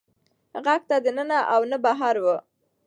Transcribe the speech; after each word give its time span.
غږ 0.65 0.81
نه 0.89 0.97
د 1.03 1.05
ننه 1.17 1.37
و 1.43 1.47
او 1.53 1.61
نه 1.71 1.77
بهر 1.83 2.15
و. 2.23 2.25